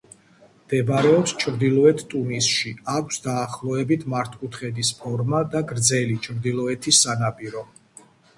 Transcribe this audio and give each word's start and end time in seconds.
მდებარეობს 0.51 1.33
ჩრდილოეთ 1.43 2.01
ტუნისში, 2.13 2.71
აქვს 2.93 3.21
დაახლოებით 3.25 4.07
მართკუთხედის 4.15 4.91
ფორმა 5.03 5.43
და 5.53 5.63
გრძელი 5.75 6.19
ჩრდილოეთის 6.29 7.05
სანაპირო. 7.07 7.65